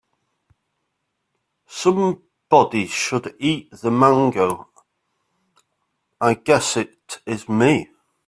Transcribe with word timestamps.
Somebody 1.67 2.87
should 2.87 3.35
eat 3.37 3.69
the 3.69 3.91
mango, 3.91 4.67
I 6.19 6.33
guess 6.33 6.75
it 6.75 7.19
is 7.27 7.47
me. 7.47 7.91